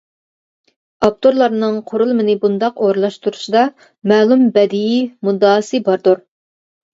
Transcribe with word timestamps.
ئاپتورلارنىڭ 1.07 1.75
قۇرۇلمىنى 1.91 2.35
بۇنداق 2.45 2.81
ئورۇنلاشتۇرۇشىدا 2.87 3.67
مەلۇم 4.13 4.43
بەدىئىي 4.57 5.05
مۇددىئاسى 5.29 5.83
باردۇر. 5.91 6.25